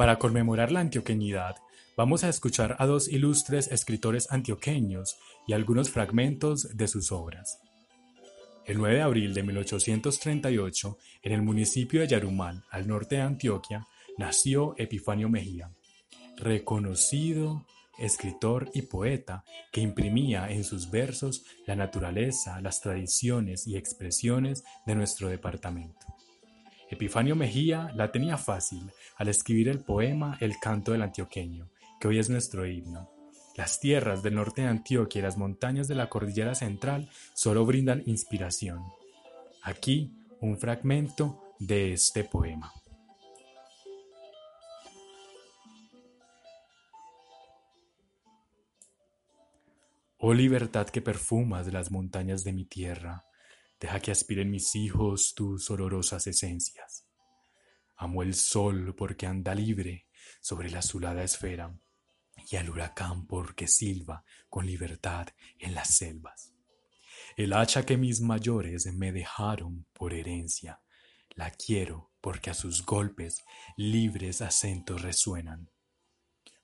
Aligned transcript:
Para 0.00 0.18
conmemorar 0.18 0.72
la 0.72 0.80
antioqueñidad, 0.80 1.56
vamos 1.94 2.24
a 2.24 2.30
escuchar 2.30 2.74
a 2.78 2.86
dos 2.86 3.06
ilustres 3.06 3.70
escritores 3.70 4.32
antioqueños 4.32 5.18
y 5.46 5.52
algunos 5.52 5.90
fragmentos 5.90 6.74
de 6.74 6.88
sus 6.88 7.12
obras. 7.12 7.60
El 8.64 8.78
9 8.78 8.94
de 8.94 9.02
abril 9.02 9.34
de 9.34 9.42
1838, 9.42 10.96
en 11.22 11.32
el 11.32 11.42
municipio 11.42 12.00
de 12.00 12.08
Yarumal, 12.08 12.64
al 12.70 12.88
norte 12.88 13.16
de 13.16 13.20
Antioquia, 13.20 13.86
nació 14.16 14.74
Epifanio 14.78 15.28
Mejía, 15.28 15.70
reconocido 16.38 17.66
escritor 17.98 18.70
y 18.72 18.80
poeta 18.80 19.44
que 19.70 19.82
imprimía 19.82 20.50
en 20.50 20.64
sus 20.64 20.90
versos 20.90 21.44
la 21.66 21.76
naturaleza, 21.76 22.58
las 22.62 22.80
tradiciones 22.80 23.66
y 23.66 23.76
expresiones 23.76 24.64
de 24.86 24.94
nuestro 24.94 25.28
departamento. 25.28 26.06
Epifanio 26.90 27.36
Mejía 27.36 27.92
la 27.94 28.10
tenía 28.10 28.36
fácil 28.36 28.90
al 29.16 29.28
escribir 29.28 29.68
el 29.68 29.78
poema 29.78 30.36
El 30.40 30.58
canto 30.58 30.90
del 30.90 31.02
antioqueño, 31.02 31.70
que 32.00 32.08
hoy 32.08 32.18
es 32.18 32.28
nuestro 32.28 32.66
himno. 32.66 33.08
Las 33.56 33.78
tierras 33.78 34.24
del 34.24 34.34
norte 34.34 34.62
de 34.62 34.68
Antioquia 34.68 35.20
y 35.20 35.22
las 35.22 35.36
montañas 35.36 35.86
de 35.86 35.94
la 35.94 36.08
cordillera 36.08 36.56
central 36.56 37.08
solo 37.32 37.64
brindan 37.64 38.02
inspiración. 38.06 38.82
Aquí 39.62 40.10
un 40.40 40.58
fragmento 40.58 41.40
de 41.60 41.92
este 41.92 42.24
poema. 42.24 42.72
Oh 50.18 50.34
libertad 50.34 50.88
que 50.88 51.00
perfumas 51.00 51.72
las 51.72 51.92
montañas 51.92 52.42
de 52.42 52.52
mi 52.52 52.64
tierra, 52.64 53.24
deja 53.80 54.00
que 54.00 54.10
aspiren 54.10 54.50
mis 54.50 54.74
hijos 54.76 55.34
tus 55.34 55.70
olorosas 55.70 56.26
esencias. 56.26 57.06
Amo 57.96 58.22
el 58.22 58.34
sol 58.34 58.94
porque 58.94 59.26
anda 59.26 59.54
libre 59.54 60.06
sobre 60.40 60.70
la 60.70 60.78
azulada 60.80 61.24
esfera, 61.24 61.74
y 62.50 62.56
al 62.56 62.70
huracán 62.70 63.26
porque 63.26 63.66
silba 63.66 64.24
con 64.48 64.66
libertad 64.66 65.28
en 65.58 65.74
las 65.74 65.96
selvas. 65.96 66.54
El 67.36 67.52
hacha 67.52 67.84
que 67.84 67.96
mis 67.96 68.20
mayores 68.20 68.86
me 68.94 69.12
dejaron 69.12 69.86
por 69.92 70.14
herencia, 70.14 70.80
la 71.34 71.50
quiero 71.50 72.12
porque 72.20 72.50
a 72.50 72.54
sus 72.54 72.84
golpes 72.84 73.42
libres 73.76 74.42
acentos 74.42 75.02
resuenan 75.02 75.70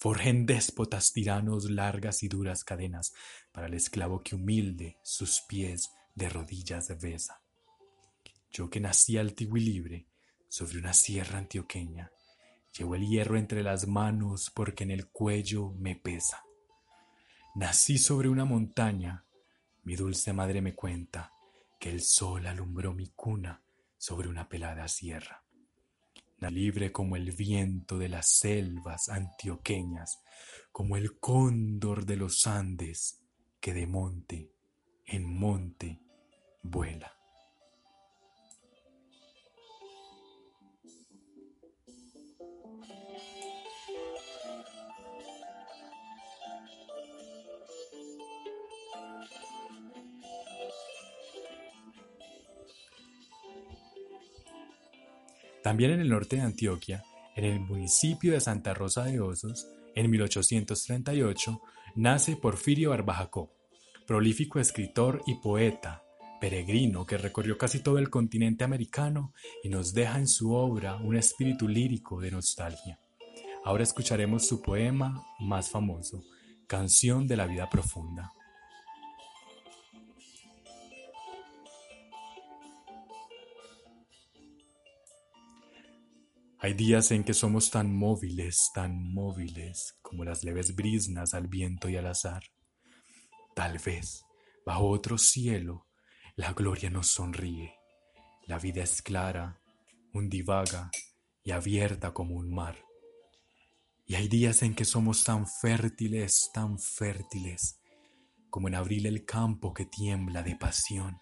Forjen 0.00 0.46
déspotas 0.46 1.12
tiranos 1.12 1.68
largas 1.68 2.22
y 2.22 2.28
duras 2.28 2.62
cadenas 2.62 3.12
para 3.50 3.66
el 3.66 3.74
esclavo 3.74 4.22
que 4.22 4.36
humilde 4.36 4.96
sus 5.02 5.40
pies 5.48 5.90
de 6.18 6.28
rodillas 6.28 6.88
besa. 7.00 7.40
Yo 8.50 8.68
que 8.68 8.80
nací 8.80 9.16
altivo 9.16 9.56
y 9.56 9.60
libre 9.60 10.06
sobre 10.48 10.78
una 10.78 10.92
sierra 10.92 11.38
antioqueña, 11.38 12.10
llevo 12.76 12.94
el 12.94 13.06
hierro 13.06 13.38
entre 13.38 13.62
las 13.62 13.86
manos 13.86 14.50
porque 14.54 14.84
en 14.84 14.90
el 14.90 15.08
cuello 15.08 15.70
me 15.78 15.96
pesa. 15.96 16.44
Nací 17.54 17.98
sobre 17.98 18.28
una 18.28 18.44
montaña, 18.44 19.24
mi 19.84 19.96
dulce 19.96 20.32
madre 20.32 20.60
me 20.60 20.74
cuenta 20.74 21.32
que 21.80 21.90
el 21.90 22.02
sol 22.02 22.46
alumbró 22.46 22.92
mi 22.92 23.08
cuna 23.08 23.62
sobre 23.96 24.28
una 24.28 24.48
pelada 24.48 24.86
sierra 24.88 25.42
libre 26.50 26.92
como 26.92 27.16
el 27.16 27.32
viento 27.32 27.98
de 27.98 28.08
las 28.08 28.28
selvas 28.28 29.08
antioqueñas, 29.08 30.22
como 30.70 30.96
el 30.96 31.18
cóndor 31.18 32.06
de 32.06 32.16
los 32.16 32.46
Andes 32.46 33.20
que 33.60 33.74
de 33.74 33.86
monte 33.86 34.52
en 35.04 35.24
monte 35.24 36.00
vuela. 36.62 37.18
También 55.62 55.90
en 55.90 56.00
el 56.00 56.08
norte 56.08 56.36
de 56.36 56.42
Antioquia, 56.42 57.04
en 57.36 57.44
el 57.44 57.60
municipio 57.60 58.32
de 58.32 58.40
Santa 58.40 58.72
Rosa 58.72 59.04
de 59.04 59.20
Osos, 59.20 59.68
en 59.94 60.10
1838, 60.10 61.60
nace 61.94 62.36
Porfirio 62.36 62.90
Barbajacó, 62.90 63.52
prolífico 64.06 64.60
escritor 64.60 65.20
y 65.26 65.34
poeta, 65.34 66.02
peregrino 66.40 67.06
que 67.06 67.18
recorrió 67.18 67.58
casi 67.58 67.80
todo 67.80 67.98
el 67.98 68.10
continente 68.10 68.64
americano 68.64 69.32
y 69.62 69.68
nos 69.68 69.92
deja 69.92 70.18
en 70.18 70.28
su 70.28 70.52
obra 70.52 70.96
un 70.96 71.16
espíritu 71.16 71.68
lírico 71.68 72.20
de 72.20 72.30
nostalgia. 72.30 73.00
Ahora 73.64 73.82
escucharemos 73.82 74.46
su 74.46 74.62
poema 74.62 75.24
más 75.40 75.70
famoso, 75.70 76.22
Canción 76.66 77.26
de 77.26 77.36
la 77.36 77.46
Vida 77.46 77.68
Profunda. 77.68 78.32
Hay 86.60 86.74
días 86.74 87.12
en 87.12 87.22
que 87.22 87.34
somos 87.34 87.70
tan 87.70 87.94
móviles, 87.94 88.70
tan 88.74 89.12
móviles, 89.12 89.96
como 90.02 90.24
las 90.24 90.42
leves 90.42 90.74
brisnas 90.74 91.32
al 91.32 91.46
viento 91.46 91.88
y 91.88 91.96
al 91.96 92.06
azar. 92.06 92.42
Tal 93.54 93.78
vez, 93.78 94.24
bajo 94.66 94.88
otro 94.88 95.18
cielo, 95.18 95.87
la 96.38 96.52
gloria 96.52 96.88
nos 96.88 97.08
sonríe. 97.08 97.74
La 98.46 98.60
vida 98.60 98.84
es 98.84 99.02
clara, 99.02 99.60
undivaga 100.14 100.88
y 101.42 101.50
abierta 101.50 102.14
como 102.14 102.36
un 102.36 102.54
mar. 102.54 102.78
Y 104.06 104.14
hay 104.14 104.28
días 104.28 104.62
en 104.62 104.76
que 104.76 104.84
somos 104.84 105.24
tan 105.24 105.48
fértiles, 105.48 106.48
tan 106.54 106.78
fértiles, 106.78 107.80
como 108.50 108.68
en 108.68 108.76
abril 108.76 109.06
el 109.06 109.24
campo 109.24 109.74
que 109.74 109.84
tiembla 109.84 110.44
de 110.44 110.54
pasión. 110.54 111.18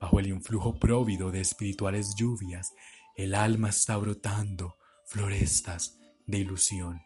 Bajo 0.00 0.18
el 0.18 0.28
influjo 0.28 0.78
próvido 0.78 1.30
de 1.30 1.42
espirituales 1.42 2.14
lluvias 2.16 2.72
el 3.16 3.34
alma 3.34 3.68
está 3.68 3.98
brotando 3.98 4.78
florestas 5.06 5.98
de 6.26 6.38
ilusión. 6.38 7.02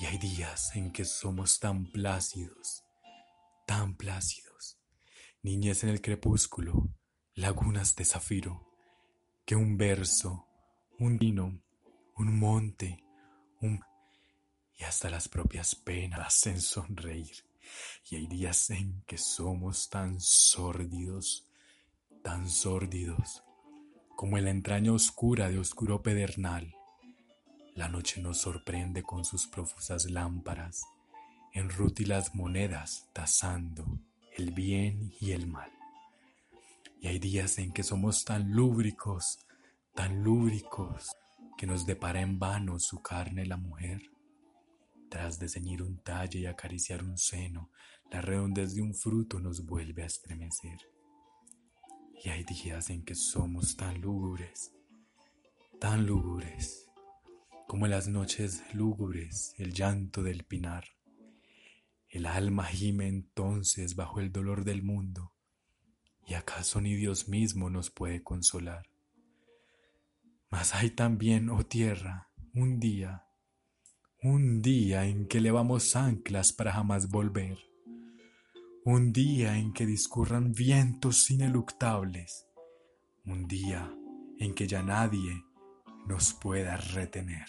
Y 0.00 0.06
hay 0.06 0.18
días 0.18 0.74
en 0.74 0.90
que 0.90 1.04
somos 1.04 1.60
tan 1.60 1.86
plácidos, 1.92 2.82
tan 3.66 3.96
plácidos, 3.96 4.49
niñez 5.42 5.84
en 5.84 5.90
el 5.90 6.02
crepúsculo, 6.02 6.90
lagunas 7.34 7.96
de 7.96 8.04
zafiro, 8.04 8.68
que 9.46 9.56
un 9.56 9.78
verso, 9.78 10.46
un 10.98 11.18
vino, 11.18 11.62
un 12.16 12.38
monte, 12.38 13.02
un... 13.60 13.80
y 14.78 14.84
hasta 14.84 15.08
las 15.08 15.28
propias 15.28 15.74
penas 15.74 16.20
hacen 16.20 16.60
sonreír. 16.60 17.44
Y 18.10 18.16
hay 18.16 18.26
días 18.26 18.70
en 18.70 19.02
que 19.06 19.16
somos 19.16 19.88
tan 19.88 20.20
sórdidos, 20.20 21.48
tan 22.22 22.48
sórdidos, 22.48 23.42
como 24.16 24.36
en 24.36 24.44
la 24.44 24.50
entraña 24.50 24.92
oscura 24.92 25.48
de 25.48 25.58
oscuro 25.58 26.02
pedernal. 26.02 26.74
La 27.74 27.88
noche 27.88 28.20
nos 28.20 28.38
sorprende 28.38 29.02
con 29.02 29.24
sus 29.24 29.46
profusas 29.46 30.10
lámparas, 30.10 30.84
en 31.54 31.70
rútilas 31.70 32.34
monedas 32.34 33.08
tasando 33.12 34.00
el 34.40 34.52
bien 34.52 35.12
y 35.20 35.32
el 35.32 35.46
mal. 35.46 35.70
Y 37.00 37.08
hay 37.08 37.18
días 37.18 37.58
en 37.58 37.72
que 37.72 37.82
somos 37.82 38.24
tan 38.24 38.52
lúbricos, 38.52 39.38
tan 39.94 40.22
lúbricos, 40.22 41.10
que 41.58 41.66
nos 41.66 41.84
depara 41.84 42.22
en 42.22 42.38
vano 42.38 42.78
su 42.78 43.02
carne 43.02 43.44
la 43.44 43.58
mujer. 43.58 44.00
Tras 45.10 45.38
de 45.38 45.48
ceñir 45.48 45.82
un 45.82 45.98
talle 45.98 46.40
y 46.40 46.46
acariciar 46.46 47.04
un 47.04 47.18
seno, 47.18 47.70
la 48.10 48.22
redondez 48.22 48.74
de 48.74 48.82
un 48.82 48.94
fruto 48.94 49.40
nos 49.40 49.66
vuelve 49.66 50.02
a 50.02 50.06
estremecer. 50.06 50.78
Y 52.24 52.30
hay 52.30 52.44
días 52.44 52.88
en 52.88 53.04
que 53.04 53.14
somos 53.14 53.76
tan 53.76 54.00
lúgubres, 54.00 54.72
tan 55.78 56.06
lúgubres, 56.06 56.86
como 57.66 57.86
en 57.86 57.92
las 57.92 58.08
noches 58.08 58.62
lúgubres 58.72 59.54
el 59.58 59.72
llanto 59.74 60.22
del 60.22 60.44
pinar. 60.44 60.84
El 62.10 62.26
alma 62.26 62.66
gime 62.66 63.08
entonces 63.08 63.96
bajo 63.96 64.20
el 64.20 64.30
dolor 64.32 64.64
del 64.64 64.82
mundo, 64.82 65.32
y 66.26 66.34
acaso 66.34 66.80
ni 66.80 66.94
Dios 66.94 67.28
mismo 67.28 67.70
nos 67.70 67.90
puede 67.90 68.22
consolar. 68.22 68.90
Mas 70.50 70.74
hay 70.74 70.90
también, 70.90 71.48
oh 71.48 71.64
tierra, 71.64 72.28
un 72.52 72.78
día, 72.80 73.24
un 74.22 74.60
día 74.60 75.06
en 75.06 75.26
que 75.26 75.40
levamos 75.40 75.96
anclas 75.96 76.52
para 76.52 76.72
jamás 76.72 77.08
volver 77.08 77.70
un 78.84 79.12
día 79.12 79.58
en 79.58 79.74
que 79.74 79.84
discurran 79.84 80.52
vientos 80.52 81.30
ineluctables, 81.30 82.46
un 83.26 83.46
día 83.46 83.94
en 84.38 84.54
que 84.54 84.66
ya 84.66 84.82
nadie 84.82 85.44
nos 86.06 86.32
pueda 86.32 86.78
retener. 86.78 87.46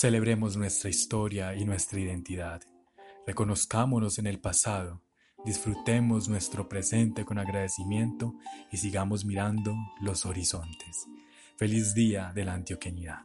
Celebremos 0.00 0.56
nuestra 0.56 0.88
historia 0.88 1.54
y 1.54 1.66
nuestra 1.66 2.00
identidad. 2.00 2.62
Reconozcámonos 3.26 4.18
en 4.18 4.26
el 4.28 4.40
pasado, 4.40 5.02
disfrutemos 5.44 6.26
nuestro 6.26 6.70
presente 6.70 7.26
con 7.26 7.38
agradecimiento 7.38 8.32
y 8.72 8.78
sigamos 8.78 9.26
mirando 9.26 9.74
los 10.00 10.24
horizontes. 10.24 11.06
Feliz 11.58 11.92
día 11.92 12.32
de 12.34 12.44
la 12.46 12.54
antioqueñidad. 12.54 13.24